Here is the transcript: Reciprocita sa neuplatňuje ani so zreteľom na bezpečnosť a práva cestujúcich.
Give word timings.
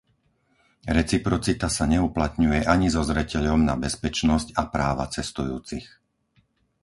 Reciprocita 0.97 1.67
sa 1.77 1.85
neuplatňuje 1.93 2.61
ani 2.73 2.87
so 2.95 3.01
zreteľom 3.09 3.59
na 3.69 3.75
bezpečnosť 3.85 4.47
a 4.57 4.63
práva 4.73 5.05
cestujúcich. 5.15 5.87